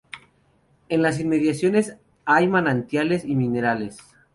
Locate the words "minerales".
3.23-3.99